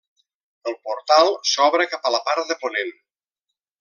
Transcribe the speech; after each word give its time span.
El 0.69 0.75
portal 0.87 1.29
s'obre 1.49 1.87
cap 1.93 2.09
a 2.09 2.13
la 2.17 2.23
part 2.31 2.51
de 2.53 2.59
ponent. 2.65 2.91